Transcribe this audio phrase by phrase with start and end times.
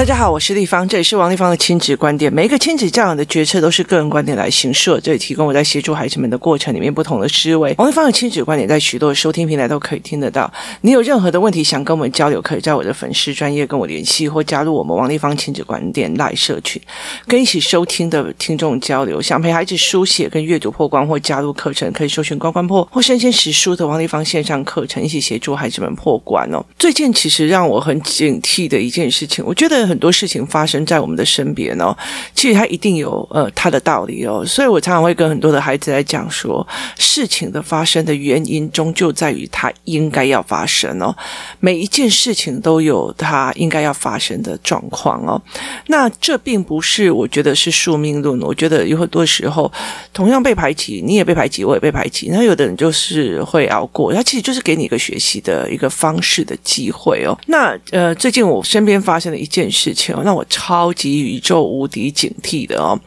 [0.00, 2.32] 大家好，我是丽芳，这里是王立芳的亲子观点。
[2.32, 7.74] 每一个亲子教养的决策都是个人观点来形设，这里提供我在协助孩子们的过程里面不同的思维。
[7.76, 10.50] 王立芳的亲子观点在许多收听平台都可以听得到。
[10.80, 16.80] 你有任何的问题想跟我们交流，可以在我的粉丝专业跟我联系，或加入我们王立芳亲子观点赖社群，
[17.26, 19.20] 跟一起收听的听众交流。
[19.20, 26.64] 想陪孩子书写跟阅读破关，或加入课程，可以搜寻关关破或生鲜识书的王立芳线上课程，一起协助孩子们破关哦。
[26.78, 29.89] 最近其实让我很警惕的一件事情，我觉得。
[29.90, 31.94] 很多事情发生在我们的身边哦，
[32.34, 41.12] 其实它一定有呃它的道理哦，所以我常常会跟很多的孩子来讲说，事情的发生的原因终究在于它应该要发生哦，
[41.58, 45.42] 每一件事情都有它应该要发生的状况哦，
[45.88, 49.70] 那这并不是我觉得是宿命论，我觉得有很多时候
[50.12, 59.79] 同样被排挤，你也被排挤，我也被排挤，那有的人就是会熬过，他其实就是给你一个学习的一个方式的机会哦，那呃最近我身边发生的一件事。
[59.80, 63.00] 事情让我超级宇宙无敌警惕的哦。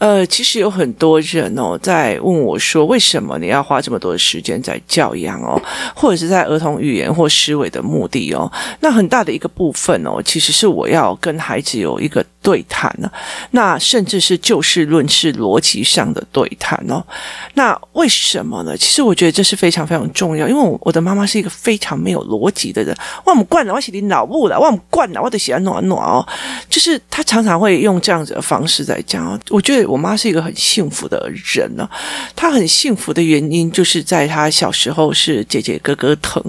[0.00, 5.60] 呃，其实有很多人哦在问我说，为什么你要花这么多的时间在教养哦，
[5.94, 8.50] 或者是在儿童语言或思维的目的哦？
[8.80, 13.12] 那很大的一个部分哦，其实是我要跟孩子有一个对谈呢。
[13.50, 17.04] 那甚至是就事论事、逻辑上的对谈哦。
[17.52, 18.74] 那为什么呢？
[18.74, 22.96] 其实我觉得这是非常非常重要，因为我我的妈妈是一个非常没有逻辑的人。
[23.26, 26.26] 我们惯了，我写你脑雾了，我们惯了，我得写暖暖哦。
[26.70, 29.38] 就是她常常会用这样子的方式在讲哦。
[29.50, 29.89] 我觉得。
[29.90, 31.88] 我妈是一个很幸福的人呢，
[32.36, 36.40] 她很幸福的原因就是在她小时候是姐姐哥哥疼，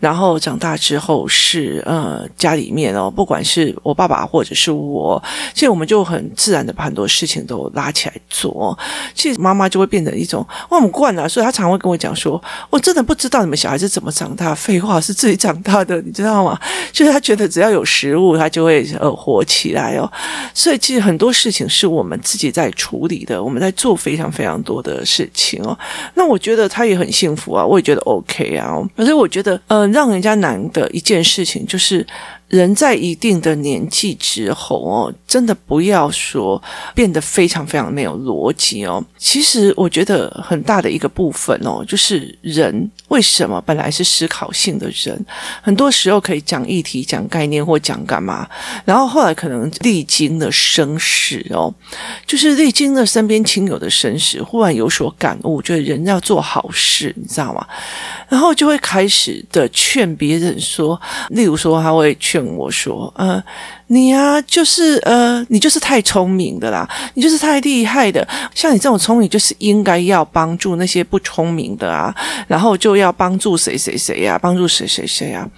[0.00, 5.22] 然后长大之后是呃家里面哦，不管是我爸爸或者是我，
[5.54, 8.76] 其实我们就很自然的把很多事情都拉起来做。
[9.14, 16.58] 其实妈妈就会变成一种我们惯了，所以她常会跟我讲说：“我真的不知道你们小孩子怎么长大，废话是自己长大的，你知道吗？”
[16.90, 20.10] 就是她觉得只要有食物，她就会呃活起来哦。
[20.52, 22.68] 所以其实很多事情是我们自己在。
[22.80, 25.76] 处理的，我们在做非常非常多的事情哦。
[26.14, 28.78] 那我觉得他也很幸福啊，我也觉得 OK 啊。
[28.96, 32.06] 可是我觉得，呃，让人家难的一件事情就是。
[32.50, 36.60] 人在一定的年纪之后哦，真的不要说
[36.96, 39.02] 变得非常非常没有逻辑哦。
[39.16, 45.24] 其实我觉得很大的一个部分哦，就是人为什么本来是思考性的人，
[45.62, 48.48] 很多时候可以讲议题、讲概念或讲干嘛，
[48.84, 51.72] 然后后来可能历经了生死哦，
[52.26, 57.64] 就是历经了身边亲友的生死，忽然有所感悟，觉得人要做好事，你知道吗？
[58.28, 62.39] 然后就会开始的劝别人说，例如说他会劝。
[62.44, 63.42] 跟我说，呃，
[63.92, 72.14] 你呀、啊，就是呃，你就是太聪明的啦，你就是太厉害的，像你这种聪明，就是应该要帮助那些不聪明的啊，
[72.46, 75.48] 然后就要帮助谁谁谁呀，帮助谁谁谁呀。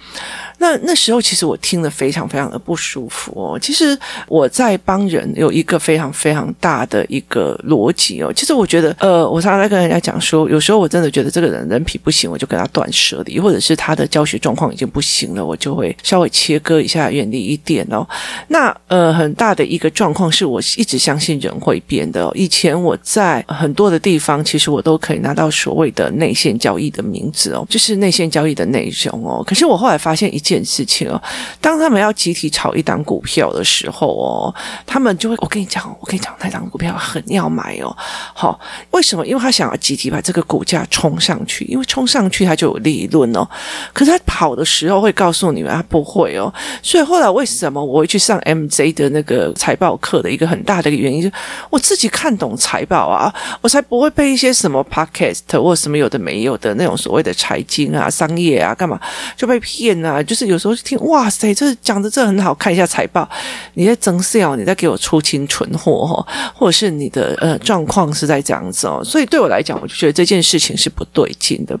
[0.57, 3.59] 那那时候其实我听了非常非常的不舒服哦。
[3.59, 8.31] 其实我在帮人有一个非常非常大的一个逻辑哦。
[8.33, 18.07] 其实我觉得，呃，我常常在跟人家讲说，有时候我真的觉得这个人人品不行，我就跟他断舍离，或者是他的教学状况已经不行了，我就会稍微切割一下，远离一点哦。
[18.47, 22.29] 那呃，很大的一个状况是我一直相信人会变的。
[22.33, 29.43] 以前我在很多的地方，其实我都可以拿到所谓的内线交易的名字哦，就是内线交易的内容哦。
[29.45, 30.63] 可是我后来发现一件。
[30.63, 31.21] 事情哦，
[31.59, 34.55] 当他们要集体炒一档股票的时候哦，
[34.85, 37.95] 他们就会，我跟你讲，我跟你讲，那档股票很要买哦。
[38.33, 38.59] 好，
[38.91, 39.27] 为什么？
[39.27, 43.47] 因为他想要集体把这个股价冲上去，因为冲上去他就有利润哦。
[43.91, 46.51] 可是他跑的时候会告诉你们，他不会哦。
[46.81, 51.29] 所以后来为什么我会去上 MJ 的那个财报课的一个很大的一个原因，就
[51.71, 58.99] 我自己看懂财报啊，我才不会被一些什么 podcast 或什么有的没有的那种所谓的财经啊、商业啊干嘛
[59.35, 60.43] 就被骗啊，就是。
[60.43, 63.27] 有时候听哇塞，这讲的这很好，看一下财报，
[63.75, 71.79] 你在增 sale，你在给我出清存货哈，或者是你的呃状况是在这样子哦，所以对我来讲，我就觉得这件事情是不对劲的，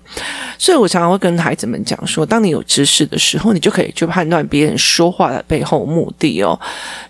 [0.57, 6.57] 所以我常常会跟孩子们讲说，当你有知识的时候，你就可以去判断别人说话的背后目的哦，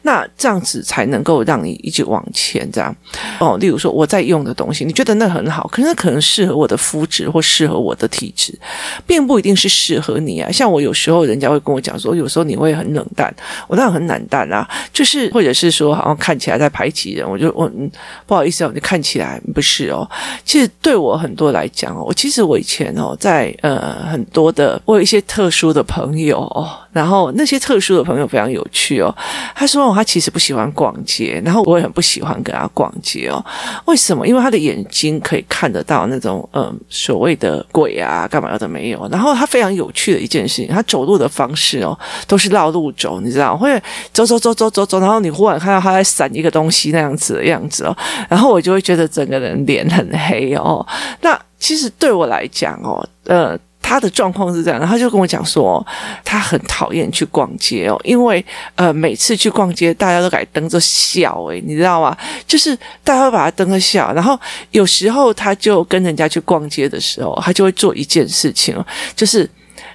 [0.02, 2.96] 那这样子才能够让你一直往前这样
[3.40, 3.56] 哦。
[3.60, 8.58] 例如说我在用的东西，你觉得那很好，可是可能适合我的肤质或适合我的体质，
[9.06, 10.52] 并不一定是适合你啊。
[10.52, 11.40] 像我有时候人。
[11.44, 13.30] 家会跟我讲说，有时候你会很冷淡，
[13.68, 17.92] 我当然很冷淡啊，就是或者是说，好像看起来在排挤人，我就我嗯
[18.26, 20.10] 不好意思哦，你看起来不是哦。
[20.46, 26.80] 其实对我很多来讲哦，我其实我以前哦，在呃很多的我有一些特殊的朋友哦。
[26.94, 29.14] 然后那些特殊的朋友非常有趣哦。
[29.56, 33.44] 他说、他其实不喜欢逛街，然后我也很不喜欢跟他逛街哦。
[33.86, 34.26] 为什么？
[34.26, 39.08] 因为他的眼睛可以看得到那种嗯所谓的鬼啊，干嘛的没有。
[39.12, 41.98] 然后他非常有趣的一件事情，他走路的方式哦
[42.28, 43.82] 都是绕路走，你知道，会
[44.14, 47.98] 走走走走走走，然后你忽然看到他在闪一个东西那样子的样子哦，
[48.30, 50.86] 然后我就会觉得整个人脸很黑哦。
[51.22, 53.58] 那其实对我来讲哦，呃。
[53.94, 55.86] 他的状况是这样，然后他就跟我讲说，
[56.26, 58.44] 他很讨厌去逛街哦，因为
[58.74, 62.18] 呃，每次去逛街，大家都给瞪着笑，诶，你知道吗？
[62.48, 64.40] 就是大家会把他瞪着笑，然后
[64.72, 68.84] 有时候他就跟人家去逛街的时候，他就会做一件事情哦，
[69.16, 69.48] 就是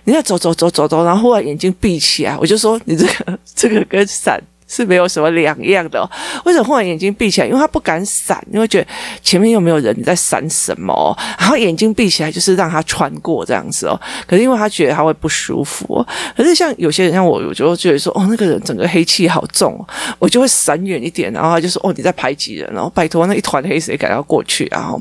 [0.04, 4.40] 你要走走走走走，然后忽然眼睛闭起来，我就说你这个这个跟闪。
[4.68, 6.08] 是没有什么两样的。
[6.44, 7.46] 为什么忽然眼睛闭起来？
[7.48, 8.86] 因为他不敢闪，因为觉得
[9.22, 11.16] 前面又没有人，你在闪什么？
[11.38, 14.00] 然后眼睛闭起来就是让他穿过这样子哦。
[14.26, 16.06] 可是因为他觉得他会不舒服。
[16.36, 19.84] 可是像有些人像我，我就觉得说，哦，那个人整个黑气好重，
[20.18, 21.32] 我就会闪远一点。
[21.32, 24.78] 然后他就说，哦，你在排挤人，然后拜托那一团黑谁敢要过去啊？
[24.78, 25.00] 然后。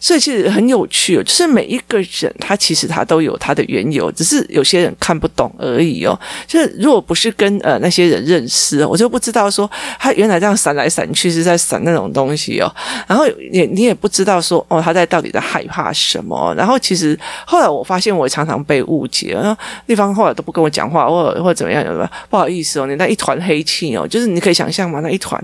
[0.00, 6.18] 所以其实很有趣哦，就是每一个人他其实他都有他的缘由，只是有些人看不懂而已哦。
[6.46, 12.72] 就是如果不是跟呃那些人认识，我就不知道说他原来这样闪来闪去是在闪那种东西哦。
[13.06, 16.54] 然后也你也不知道说哦他在到底在害怕什么。
[16.56, 22.08] 然后其实后来我发现我常常被误解，然后对方后来都不跟我讲话，或者或者怎么样，有没有？
[22.30, 25.42] 不好意思哦，你那一团黑气哦，就是你可以想象嘛，那一团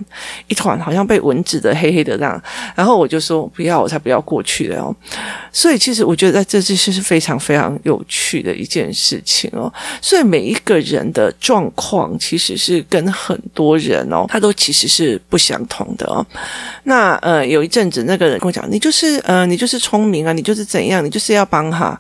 [0.48, 2.40] 一团好像被蚊子的黑黑的这样。
[2.74, 4.94] 然后我就说不要，我才不要过去的哦，
[5.52, 9.72] 所以其实我觉得这这是是非常非常有趣的一件事情哦。
[10.00, 16.24] 所以每一个人的状况其实是跟很多人哦，他都其实是不相同的哦。
[16.84, 21.98] 那呃，有一阵子那个人跟我讲，你就是呃，你就是聪明啊，你就是怎样，你就是要帮他。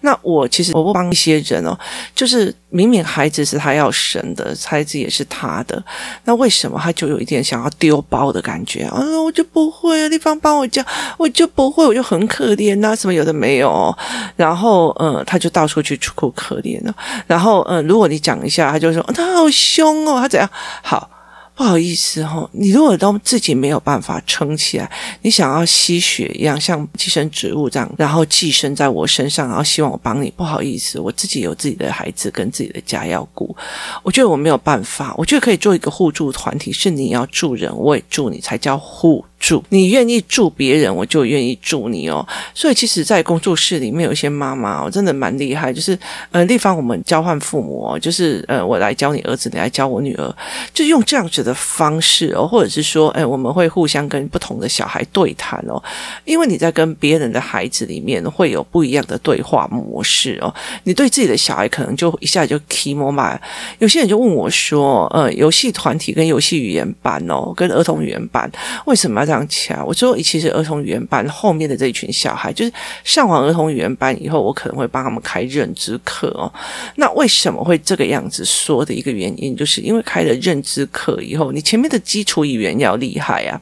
[0.00, 1.78] 那我其实我不帮一些人哦，
[2.14, 5.82] 就是明明孩子是他要生的，孩子也是他的，
[6.24, 9.00] 那为什么他就有一点想要丢包的感觉啊？
[9.24, 10.84] 我就不会啊，地方帮我教，
[11.16, 13.96] 我就不会，我就很可怜呐、什么有的没有，
[14.36, 16.94] 然后嗯，他就到处去出口可怜了，
[17.26, 20.48] 然后嗯，如果你讲一下，他就说他好凶哦，他怎样
[20.82, 21.08] 好。
[21.56, 24.90] 不好意思哈，你如果都自己没有办法撑起来，
[25.22, 30.32] 你想要吸血一样，像寄生植物这样，然后寄生在我身上，然后希望我帮你。
[30.36, 33.54] 不好意思，我自己有自己的孩子跟自己的家要顾，
[34.02, 35.14] 我觉得我没有办法。
[35.16, 39.24] 我觉得可以做一个互助团体，是你要助人，我也助你，才叫互。
[39.36, 42.26] 助你愿意助别人，我就愿意助你哦。
[42.54, 45.70] 所以其实，在工作室里面有一些妈妈哦，真的蛮厉害。
[45.70, 45.98] 就是
[46.30, 50.34] 呃，地方我们交换父母哦，就是呃，我来教你儿子，你来教我女儿，
[50.72, 55.80] 就用这样子的方式哦，或者是说，哎，我们会互相跟不同的小孩对谈哦。
[56.24, 60.52] 因为你在跟别人的孩子里面会有不一样的对话模式哦。
[60.82, 63.38] 你对自己的小孩可能就一下就 key more 嘛。
[63.78, 68.50] 有些人就问我说，呃，游戏团体跟游戏语言班哦，跟儿童语言班
[68.86, 69.46] 为什么要这样？
[69.86, 72.72] 我说，其实儿童语言班后面的这一群小孩，就是
[73.04, 76.50] 上完儿童语言班以后，我可能会帮他们开认知课哦。
[76.96, 83.60] 那为什么会这个样子说的一个原因，就是因为开了认知课以，以后你前面的基础语言要厉害啊。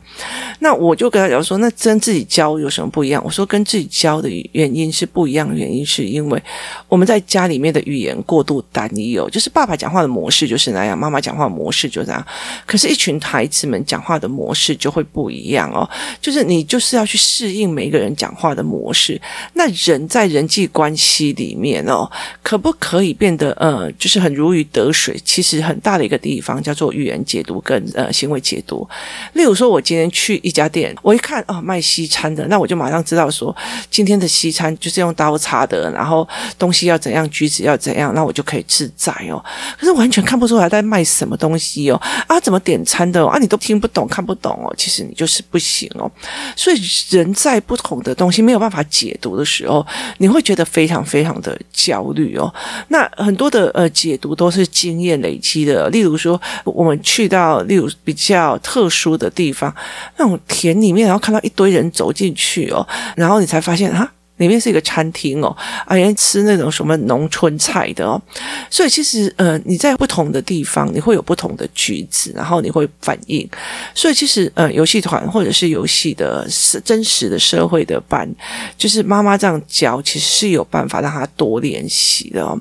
[0.60, 3.22] 那我就跟他讲说，那跟自己教有什么不一样？
[3.24, 6.40] 我说，跟自己教的原因是不一样原因，是因为
[6.86, 12.24] 我们在家里面的语言过度单一哦，就是爸爸讲话的模式就是那样，妈妈讲话模式就这样。
[12.66, 15.72] 可是，一群孩子们讲话的模式就会不一样。
[15.72, 15.88] 哦，
[16.20, 19.20] 就是你就是要去适应每一个人讲话的模式。
[19.54, 22.10] 那人在人际关系里面哦，
[22.42, 25.18] 可不可以变得呃，就是很如鱼得水？
[25.24, 28.86] 其实很大的一个地方叫做语言解读跟呃行为解读。
[29.32, 33.56] 例如说，我今天去一家店，我一看哦，卖西餐的，那我就马上知道说
[33.90, 39.42] 今天的西餐就是用刀叉的，然后东西要怎样，举止要怎样，那我就可以自在哦。
[39.78, 41.96] 可是完全看不出来在卖什么东西哦，
[42.26, 43.28] 啊，怎么点餐的哦？
[43.28, 44.74] 啊，你都听不懂看不懂哦。
[44.76, 45.62] 其实你就是不。
[45.62, 46.10] 不行哦，
[46.56, 46.76] 所以
[47.10, 49.86] 人在不同的东西没有办法解读的时候，
[50.18, 52.52] 你会觉得非常非常的焦虑哦。
[52.88, 59.74] 那很多的呃解读都是经验累积的，例如说我们去到例如比较特殊的地方，
[60.16, 64.10] 那种田里面，然后看到一堆人走进去哦，然后你才发现啊。
[64.42, 65.56] 里面是一个餐厅哦，
[65.86, 68.20] 啊，人吃那种什么农村菜的哦，
[68.68, 73.48] 所以其实呃，你在不同的地方，你会有不同的句子，然后你会反应。
[73.94, 76.44] 所以其实呃，游戏团或者是游戏的
[76.84, 78.28] 真实的社会的班，
[78.76, 82.60] 就是妈妈这样教，其实是有办法让他多练习的哦。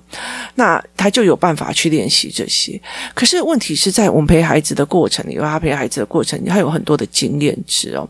[0.53, 2.79] 那他就有办法去练习这些。
[3.15, 8.07] 可是问题是在我们陪孩子的过程里，他陪孩子的过程，他有很多的经验值哦。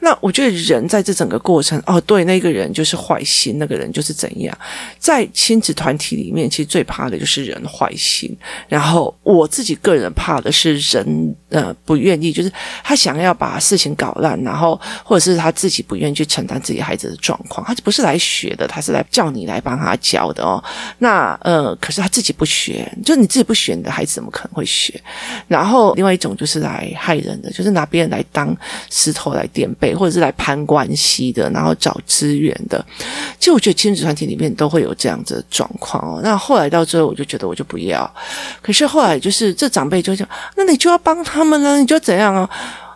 [0.00, 3.05] 那我觉得人在这整个过程，哦，对，那个人就是。
[3.06, 4.58] 坏心，那个人就是怎样。
[4.98, 8.36] 在亲子团体里面，其实最怕的就是人坏心。
[8.68, 12.52] 然后我自己个人怕的是人呃不愿意，就是
[12.84, 17.66] 他想要把事情搞烂，然后或者是他自己不愿意去承担自己孩子的状况。
[17.66, 20.62] 他不是来学的，他是来叫你来帮他教的哦。
[20.98, 25.00] 那呃，可是他自己不学，就你自己不学，你的孩子怎么可能会学？
[25.48, 28.54] 然后另外一种就是来害人的，就是拿别人来当
[28.90, 32.84] 石头来垫背，或者是来攀关系的，然后找资源的。
[33.38, 36.20] 其实我觉得亲子团体里面都会有这样子的状况哦。
[36.22, 38.14] 那后来到最后，我就觉得我就不要。
[38.60, 42.50] 可是后来就是这长辈就讲，那你就要帮他么呢，你就怎样啊？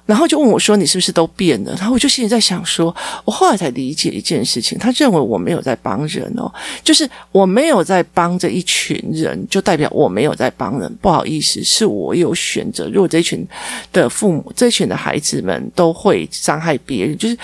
[0.07, 2.93] 然后就问我说：“你是不是都变了？”然后我就心里在想说
[3.25, 6.53] ：“我后来才理解一件事情，他认为我没有在帮人哦，
[6.83, 10.93] 就是我没有在帮这一群人，就代表我没有在帮人。
[11.01, 12.89] 不好意思，是我有选择。
[12.89, 13.47] 如果这一群
[13.93, 17.39] 的父母，这群的孩子们都会伤害别人，就是。”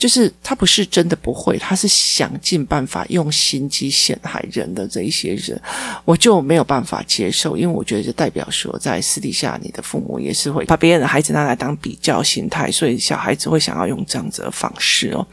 [0.00, 5.60] 就是他不是真的不会，他是想尽办法用心机陷害人的这一些人，
[6.06, 15.26] 我就没有办法接受，因为我觉得就代表说，在私底下你的父母也是会把别人的孩子拿来当比较心态，所以小孩子会想要用这样子的方式哦。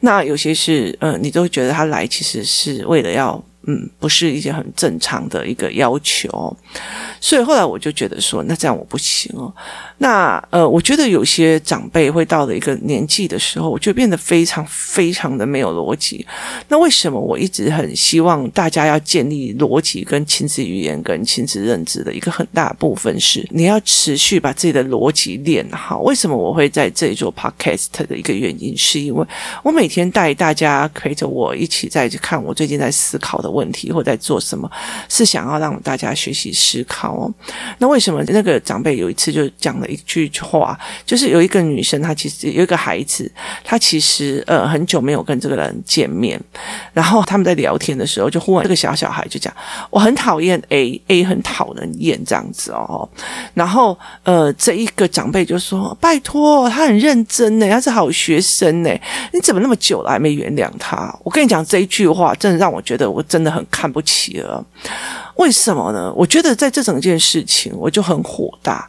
[0.00, 3.42] 那有些是，嗯，你都觉得他来其实是为了要。
[3.68, 6.56] 嗯，不是一件很正常的一个要求，
[7.20, 9.52] 所以后来我就觉得说，那这样我不行哦。
[9.98, 16.24] 那呃，我觉得有些长辈会到了一个年纪的时候，我就变得非常非常的没有逻辑。
[16.68, 26.02] 那为什么我一直很希望大家要建立逻辑跟亲子语言跟亲子认知的一个很大部分是，你要持续把自己的逻辑练好。
[26.02, 29.26] 为什么我会在这里做 podcast 的一个原因，是因为
[29.64, 33.55] 我每天带大家陪着我一起在看我最近在思考的。
[33.56, 34.70] 问题或在做什么，
[35.08, 37.32] 是想要让大家学习思考哦。
[37.78, 43.30] 那为什么那个长辈有一次就讲了一句话，就是有一个女生，她其实有一个孩子，
[43.64, 46.40] 她其实呃很久没有跟这个人见面，
[46.92, 49.52] 然后他们在聊天的时候，就忽然这个小小孩就讲
[49.90, 53.08] ：“我很讨厌 A，A 很讨人厌这样子哦。”
[53.54, 58.90] 然后呃这一个长辈就说：“拜托，他很认真呢，他是好学生呢，
[59.32, 63.45] 你怎么那么久了还没原谅他？”我跟你讲这一句话，真的让我觉得我真的。
[63.50, 64.64] 很看不起了，
[65.36, 66.12] 为什么呢？
[66.14, 68.88] 我觉得在这整件事情，我就很火大。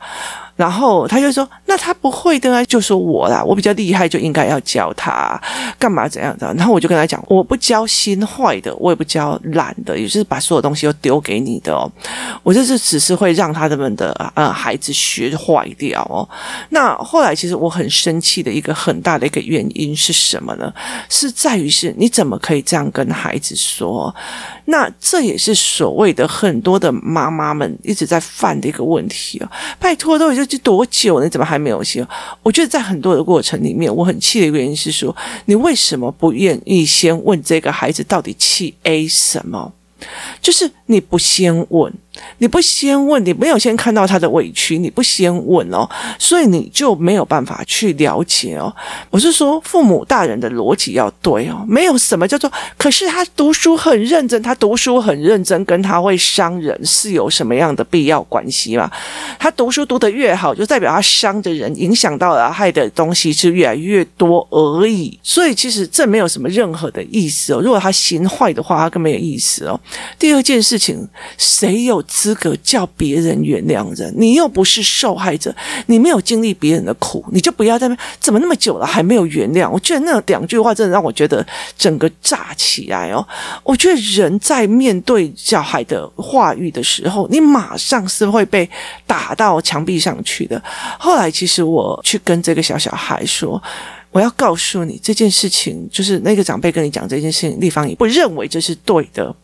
[0.58, 5.40] 然后他就说：“那他不会的啊，就说我啦，我比较厉害，就应该要教他
[5.78, 11.90] 干嘛怎样的。”然后我就跟他讲：“我不教心坏的，我也不教懒的，也就是把所有东西都丢给你的哦。
[12.42, 16.28] 我这是只是会让他们的呃孩子学坏掉哦。
[16.70, 20.74] 那后来其实我很生气的一个很大的一个原因是什么呢？
[21.08, 24.14] 是在于是你怎么可以这样跟孩子说？
[24.66, 29.48] 那这也是所谓的很多的妈妈们一直在犯的一个问题哦。
[29.78, 30.47] 拜托，都已经。
[30.48, 31.22] 这多久？
[31.22, 32.08] 你怎么还没有写？
[32.42, 39.74] 我觉得在很多的过程里面，我很气的一个原因是说，你为什么不愿意先问这个孩子到底气 A 什么？
[40.42, 41.94] 就是你不先问。
[42.40, 48.74] 你不先问，你没有先看到他的委屈，你不先问哦，所以你就没有办法去了解哦。
[49.10, 58.90] 我是说，父母大人的逻辑要对哦，没有什么叫做，可是他读书很认真，他读书很认真，跟他会伤人是有什么样的必要关系吗？
[59.38, 65.18] 他读书读得越好，就代表他伤的人，影响到了害的东西是越来越多而已。
[65.22, 67.62] 所以其实这没有什么任何的意思哦。
[67.62, 69.80] 如果他心坏的话，他更没有意思哦。
[70.18, 71.08] 第二件事情，
[71.38, 72.04] 谁有？
[72.08, 75.54] 资格叫别人原谅人，你又不是受害者，
[75.86, 79.70] 你没有经历别人的苦，你就不要在那怎么那么久了还没有原谅？
[79.70, 81.46] 我觉得那两句话真的让我觉得
[81.78, 83.26] 整个炸起来哦！
[83.64, 88.70] 我觉得人在面对小孩的话语的时候，你马上是会被
[89.06, 90.62] 打到墙壁上去的。
[90.98, 93.62] 后来其实我去跟这个小小孩说。
[94.10, 99.36] 我要告诉你这件事情，就是那个长辈跟你讲这件事情，丽芳也不认为这是对的。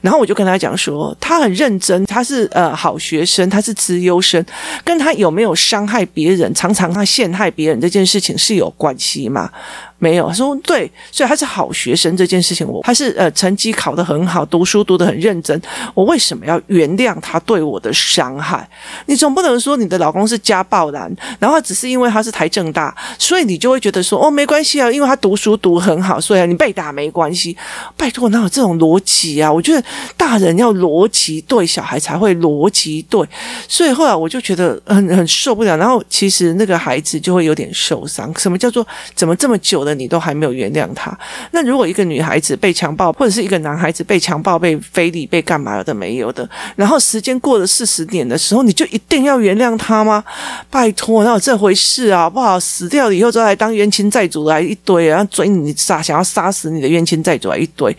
[0.00, 4.44] 然后我就跟他讲说，他很认真，他是呃好学生，他是资优生，
[4.84, 9.50] 跟他有没有伤害别人，常常他陷害别人这件事情是有关系吗？
[9.98, 15.60] 没有，他说对，所以他是好学生这件事情，我他是呃成绩考得很好，读书读得很认真，
[15.92, 18.66] 我为什么要原谅他对我的伤害？
[19.04, 27.54] 你总不能说你的老公是家暴男，然后只是因为他是台政大，所以你就会觉得说哦没关系啊，因为他读书读很好，所以你被打没关系。
[27.94, 29.52] 拜托，哪有这种逻辑啊！
[29.52, 29.82] 我觉得
[30.16, 33.20] 大人要逻辑对，小孩才会逻辑对。
[33.68, 35.76] 所以后来我就觉得很很受不了。
[35.76, 38.32] 然后其实那个孩子就会有点受伤。
[38.38, 41.16] 什么叫做怎么这么久了你都还没有原谅他？
[41.52, 50.24] 那如果一个女孩子被强暴，或者是一个男孩子被强暴、被非礼、被干嘛有的没有的，然后时间过了四十年的时候，你就一定要原谅他吗？
[50.70, 52.28] 拜托，哪有这回事啊？
[52.28, 52.58] 不好？
[52.58, 57.94] 死掉了以后，再来当冤亲债主来一堆，然后追你杀，想要杀死你的冤亲债主来一堆。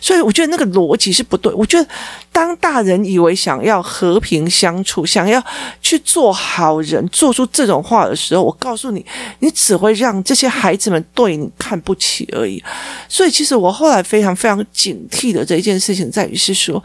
[0.00, 1.52] 所以我觉得那个逻我其实不对。
[1.54, 1.88] 我觉得
[2.30, 5.42] 当大人以为想要和平相处，想要
[5.82, 9.04] 去做好人，做出这种话的时候，我告诉你，
[9.40, 12.62] 你只会让这些孩子们对你看不起而已。
[13.08, 16.82] 所以，其实我后来非常非常警惕的这一件事情，在于是说。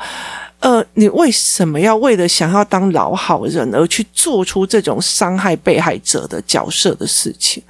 [0.61, 7.61] 呃，你为什么要为了想要当老好人而去做出这种伤害被害者的角色的事情？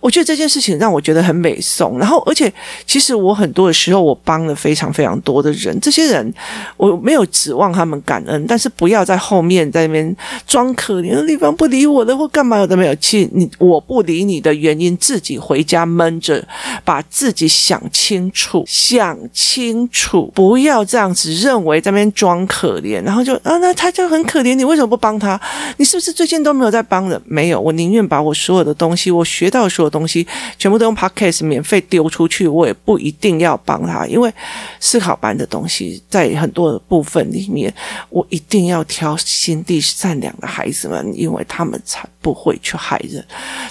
[0.00, 1.98] 我觉得这件事情让我觉得很美颂。
[1.98, 2.52] 然后，而且
[2.86, 5.76] 其实我很多的时候，我帮了非常非常多的人。
[5.80, 6.32] 这些人
[6.76, 10.16] 我没有指望他们感恩，但是不要在后面在那边
[10.46, 12.94] 装可怜的地方不理我的或干嘛有的没有。
[12.94, 16.46] 其实你我不理你的原因，自己回家闷着，
[16.84, 22.27] 把自己想清楚，想清楚，不要这样子认为在那边装。
[22.28, 25.40] 装可怜，然后就啊，那他就很可怜，你为什么不帮他？
[25.78, 27.18] 你是不是最近都没有在帮人？
[27.24, 30.26] 没有，我宁愿把我所有的东西，我学到的所有东西，
[30.58, 34.30] 全部都用 Podcast 免费丢出去，我也不一定要帮他，因为
[34.78, 37.72] 思考班的东西在很多的部分里面，
[38.10, 43.24] 我一定要挑心地善良的孩子们，因为他们才不会去害人，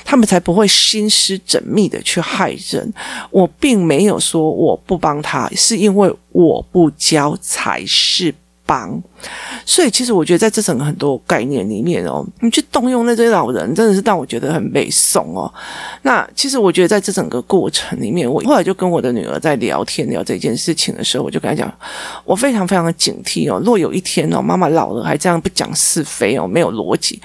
[0.03, 2.91] 他们才不会心思缜密的去害人。
[3.29, 8.33] 我并没有说我不帮他，是因为我不教才是。
[8.67, 9.01] 绑，
[9.65, 15.51] 所以其实我觉得在这整个很多概念里面哦，你去动用那些老人，真的是让我觉得很美颂哦。
[16.03, 21.73] 那其实我觉得在这整个过程里面，我后来就跟我的女儿在聊天聊这件事情的时候，我就跟她讲，
[22.23, 23.61] 我非常非常的警惕哦。
[23.65, 27.21] 若有一天哦，妈妈老了还这样不讲是非哦，没有逻辑。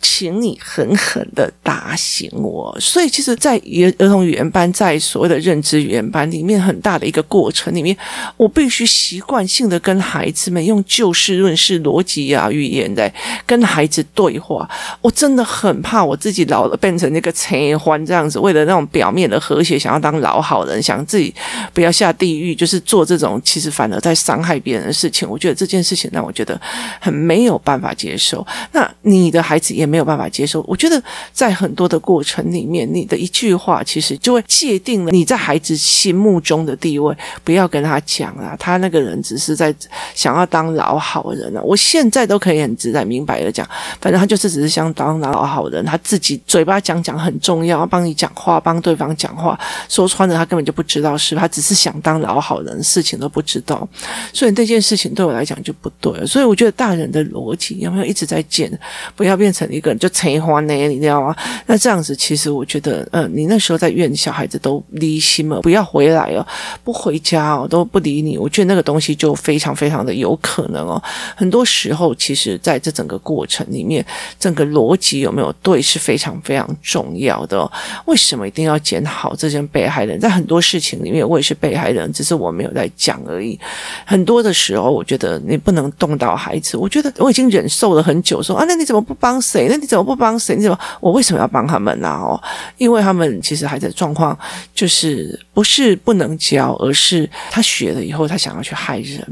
[0.00, 2.76] 请你狠狠的打醒我。
[2.78, 7.96] 所以，其实，在儿儿童语言班，在所谓的认知语言班里面，很大的一个过程里面，
[8.36, 13.12] 我必须习惯性的跟孩子们用就论事、逻辑啊语言在
[13.46, 14.68] 跟孩子对话。
[15.00, 21.34] 我真的很怕我自己老了变成那个陈欢这样子，为了那种表面的和谐，想要当老好人，想自己
[21.72, 25.28] 不要下地狱，就是做这种其实反而在伤害别人的事情。
[25.28, 26.60] 我觉得这件事情让我觉得
[27.00, 28.46] 很没有办法接受。
[28.72, 30.64] 那你的孩子也没有办法接受。
[30.66, 31.02] 我觉得
[31.32, 37.16] 在很多的过程里面，你的一句话其实就会界定了你在孩子心目中的地位。
[37.44, 39.74] 不要跟他讲啊，他那个人只是在
[40.14, 41.60] 想要当老好人啊。
[41.62, 43.68] 我现在都可以很直在明白的讲，
[44.00, 49.58] 反正他就是只是想当老好人，他自己嘴巴讲讲很重要，帮你讲话，帮对方讲话，
[49.88, 53.86] 说穿了他根本就不知道是他只是想当老好人，事情都不知道。
[54.32, 56.26] 所以这件事情对我来讲就不对了。
[56.26, 58.70] 所以我觉得大人的逻辑有没有一直在建，
[59.14, 59.98] 不要变成一个人。
[59.98, 61.34] 就陈欢呢，你知道吗？
[61.66, 66.46] 那这样子，其实我觉得，嗯，你那时候在院，小孩子都离心了，不要回来哦，
[66.84, 68.36] 不回家哦，都不理你。
[68.36, 71.02] 我觉得那个东西就非常非常的有可能哦。
[71.34, 74.04] 很多时候，其实在这整个过程里面，
[74.38, 77.70] 整个逻辑有没有对是非常非常重要的。
[78.06, 80.18] 为什么一定要检讨这些被害人？
[80.18, 83.58] 在很多事情里面，我也是被害人，只是我没有在讲而已。
[84.04, 86.76] 很多的时候，我觉得你不能动到孩子。
[86.76, 89.66] 我觉得我已经忍受了很久，说啊，那你怎么不帮谁？
[89.68, 90.56] 那你怎么不帮谁？
[90.56, 90.78] 你怎么？
[91.00, 92.08] 我为什么要帮他们呢？
[92.08, 92.40] 哦，
[92.76, 94.38] 因为他们其实孩子的状况
[94.74, 99.26] 就是不是不能教，而是他学了以后，他想要去害人。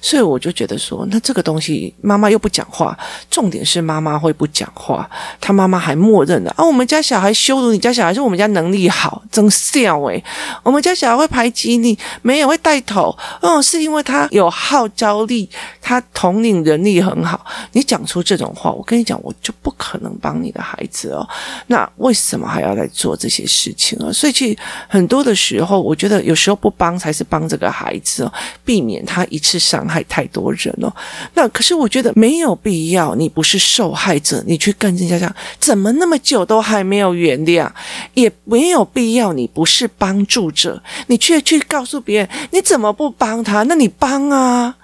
[0.00, 2.96] 所以我就觉得说，那这个东西妈妈又不讲话，
[3.30, 5.08] 重点是妈妈会不讲话，
[5.40, 10.22] 他妈妈还默认了啊，我们家小孩羞辱你家小孩，是我们家能力好，真笑诶，
[10.62, 15.48] 我们家小孩会排挤你，没有会带头，哦，是因为他有号召力，
[15.80, 17.44] 他统领能力很好。
[17.72, 19.94] 你讲出这种话，我跟你讲，我就不可。
[20.04, 21.26] 能帮你的孩子哦，
[21.68, 24.12] 那为什么还要来做这些事情啊？
[24.12, 24.58] 所以其实
[24.88, 28.32] 很多的时候，我觉得有时候不帮才是帮这个孩子哦，
[28.64, 30.92] 避免他一次伤害太多人哦。
[31.34, 37.70] 那可是我觉得没有必要，你不是受害者，你去跟人家讲，怎么那么久都还没有原谅？
[38.14, 43.62] 也没有必要，你不是帮助者，你却去告诉别人，你怎么不帮他？
[43.64, 44.74] 那你帮啊？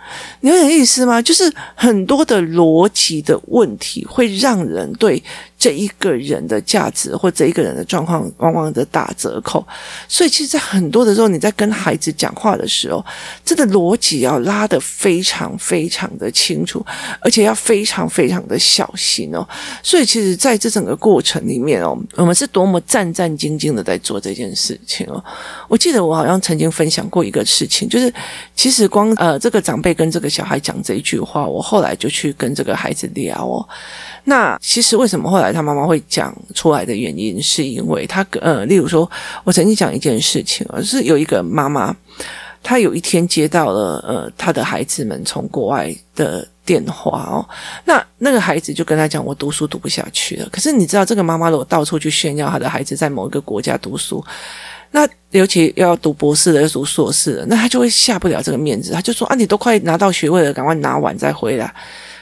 [0.40, 1.22] 你有点意思吗？
[1.22, 5.22] 就是很多的逻辑的问题会让人对
[5.56, 9.64] 这一个人的价值或这一个人的状况往往的打折扣。
[10.08, 13.04] 所以，其实，在很多的时候，你在跟孩子讲话的时候，
[13.44, 16.84] 这个逻辑要拉得非常非常的清楚，
[17.20, 19.44] 而且要非常非常的小心哦。
[19.82, 25.24] 所以，其实在这整个过程里面哦，我们是多么战战兢兢的在做这件事情哦。
[25.66, 28.12] 我记得我好像曾经分享过一个事情，就是
[28.54, 33.66] 其实光呃这个长辈跟这个小孩讲这一句话，我后来就去跟这个孩子聊哦。
[34.24, 39.10] 那其实为什么后来他妈妈会讲出来的原因，是因为他呃，例如说，
[39.44, 41.96] 我曾经讲一件事情而，是有一个妈妈，
[42.62, 47.46] 他有一天接到了呃，他的孩子们从国外的电话哦，
[47.84, 50.48] 那那个孩子就跟他讲，我读书读不下去了。
[50.52, 54.24] 可是你知道，这个妈妈如果到处去炫耀她的孩子在某一个国家读书，
[54.92, 61.72] 那尤其要读博士的，要读硕士的，那他就会下不了这个面子，他就说啊，你都快拿到学位了，赶快拿完再回来。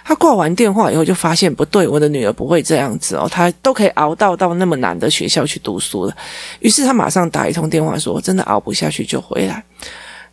[0.05, 6.17] 他挂完电话以后，就发现不对，我的女儿不会这样子哦，她都可以熬到到那么难的学校去读书了。
[6.61, 9.63] 于是他马上打一通电话说，我真的熬不下去就回来。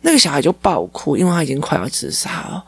[0.02, 2.64] 那个小孩就爆哭，因为他已经快要自杀了。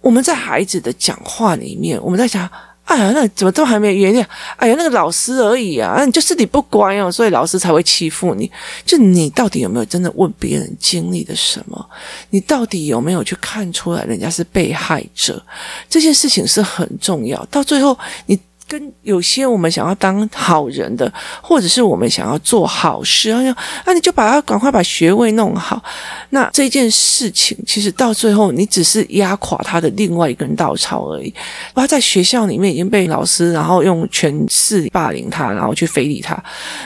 [0.00, 2.48] 我们在孩子的讲话里面，我们在想。
[2.84, 4.26] 哎呀，那怎么都还没原谅？
[4.56, 8.50] 哎呀，那个老师而已啊，你就是你不乖哦，所以老师才会欺负你。
[8.84, 11.88] 就你到底有没有真的问别人经历了什么？
[12.30, 15.40] 你到底有没有去看出来人家是被害者？
[15.88, 17.42] 这件事情是很重要。
[17.52, 18.38] 到最后，你。
[18.72, 23.54] 跟有些我们想要当好人的，或者是我们想要做好事，哎呀，
[23.84, 25.82] 那你就把他赶快把学位弄好。
[26.30, 31.34] 那这件事情其实到最后，你只是压垮他的另外一根稻草而已。
[31.74, 36.42] 他在学校里面已经被老师然后用权势霸凌他，然后去非礼他。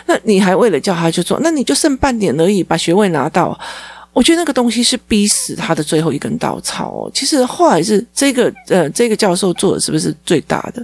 [0.06, 3.56] 那你还为了叫他去做，那你就剩半点而已，把学位拿到。
[4.16, 7.10] 我觉得那个东西是逼死他的最后一根稻草哦。
[7.12, 10.82] 其实后来是这个呃，这个教授做的是不是最大的？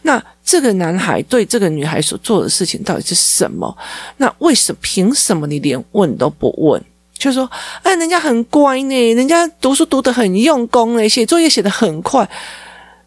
[0.00, 3.76] 那这个男孩对这个女孩所做的事情到底是什么？
[4.16, 6.82] 那为什么凭什么你连问都不问？
[7.18, 7.46] 就说，
[7.82, 12.26] 哎，人家很乖呢，人家读书读得很用功呢，写作业写得很快。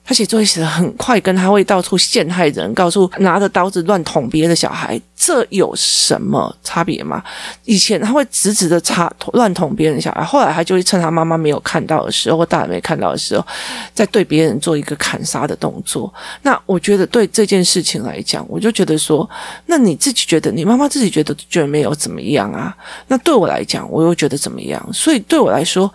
[0.06, 7.24] 他写作业写得很快，跟他会到处陷害人，告诉拿着刀子乱捅别的小孩，这有什么差别吗？
[7.64, 13.48] 以前他会直直的插乱捅别人的小孩，后来他就会趁他妈妈没有看到的时候，或大人没看到的时候，
[13.94, 16.14] 再对别人做一个砍杀的动作。
[16.42, 19.28] 那我觉得对这件事情来讲，我就觉得说，
[19.68, 22.76] 那你自己觉得，你妈妈自己觉得觉得没有怎么样啊？
[23.08, 24.86] 那对我来讲，我又觉得怎么样？
[24.92, 25.90] 所以对我来说，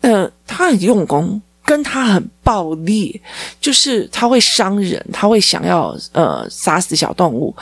[0.00, 1.40] 呃，他很用功。
[1.64, 3.20] 跟他很暴力，
[3.58, 7.54] 就是他会伤人，他会想要呃杀死小动物，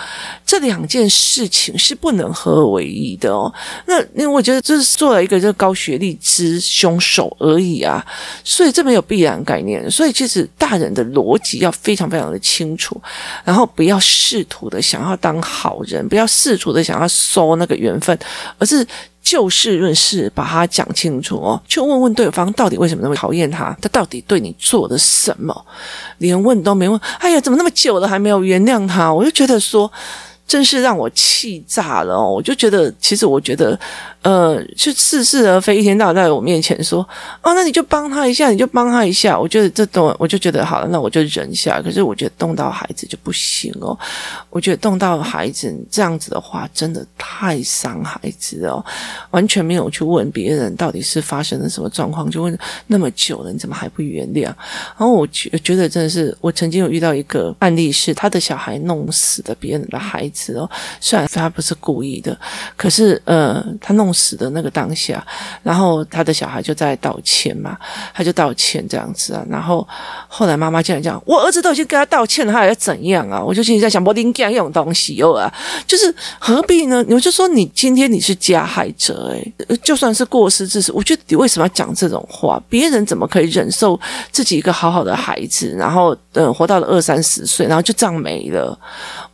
[0.45, 3.53] 这两件事情是不能合而为一的哦。
[3.87, 8.05] 那因为我觉得这是做了一个这个高学历之凶手而已啊，
[8.43, 9.89] 所以这没有必然概念。
[9.89, 13.01] 所以其实大人的逻辑要非常非常的清楚，
[13.45, 18.19] 然后不要试图的想要当好人，不要试图的想要收那个缘分，
[18.59, 18.85] 而是。
[19.23, 25.65] 就事论事，把他讲清楚哦，去问问对方到底为什么那么讨厌他，他到底对你做了什么，
[26.19, 29.13] 连问都没问，哎呀，怎么那么久了还没有原谅他？
[29.13, 29.91] 我就觉得说。
[30.45, 32.29] 真是让我气炸了哦！
[32.29, 33.79] 我就觉得，其实我觉得，
[34.21, 37.01] 呃，就似是而非，一天到晚在我面前说，
[37.41, 39.39] 哦，那你就帮他一下，你就帮他一下。
[39.39, 41.81] 我觉得这动，我就觉得好了，那我就忍下。
[41.81, 43.99] 可是我觉得动到孩子就不行哦。
[44.53, 48.85] 我觉得动到孩子这样子的话，真的太伤孩子哦。
[49.31, 54.43] 完全没有去问别人到底是发生了什么状况，就问那么久了，你怎么还不原谅？
[54.45, 60.55] 然后我觉觉得真的是，我曾经有遇到一个案例，是他的小孩弄死了别人的孩子。
[60.59, 62.39] 哦，虽然他不是故意的，
[62.77, 65.27] 可是呃，他弄死的那个当下，
[65.63, 67.79] 然后他的小孩就在道歉嘛，
[68.13, 69.89] 他就道歉这样子啊，然后
[70.29, 73.43] 后来妈妈竟然讲，我儿子都已经跟他道歉了，他还要怎样啊？
[73.43, 75.53] 我就心里在想，柏林这两种东西哦啊，
[75.87, 77.05] 就是何必呢？
[77.09, 82.63] 我就说你今天你是加害者诶，就算是过失致死，我觉得你为什么要讲这种话？
[82.69, 83.99] 别人怎么可以忍受
[84.31, 88.79] 自己一个好好的孩子，然后嗯活到了二三十岁，然后就这样没了？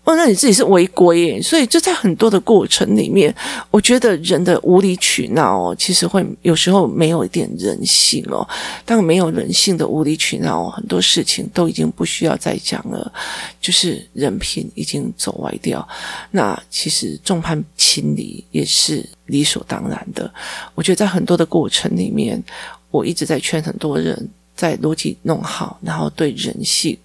[0.09, 3.35] 哦，那你自己是违规耶，所以就在很多的过程里面，
[3.71, 8.49] 我觉得人的无理取闹哦，其实会有时候没有一点人性哦。
[8.87, 13.12] 当没有人性的无理取闹哦，很多事情都已经不需要再讲了，
[13.61, 15.87] 就是人品已经走歪掉。
[16.31, 20.33] 那其实众叛亲离也是理所当然的。
[20.75, 22.42] 我觉得在很多的过程里面，
[22.90, 24.27] 我一直在劝很多人。
[24.59, 26.99] 在逻辑弄好，然后对人性、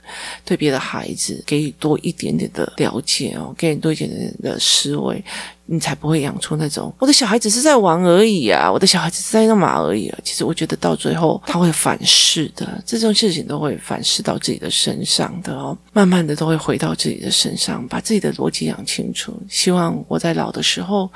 [0.44, 5.24] 对别的孩子给予多一点点的了解哦，给予多一点点的思维，
[5.68, 10.18] 你才不会养出那种我的小孩子是在玩而已啊，我的小孩子是在干嘛而已啊。
[10.24, 19.32] 其实我觉得到最后他会反噬的，这种事情都会反噬到自己的身上的哦，慢慢的都会回到自己的身上，把自己的逻辑养清楚。
[19.48, 21.08] 希望我在老的时候，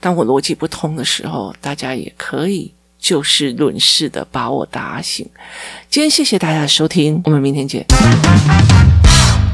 [0.00, 2.72] 当我逻辑不通的时候，大家也可以。
[3.06, 5.24] 就事论事的把我打醒。
[5.88, 7.86] 今天谢谢大家的收听，我们明天见。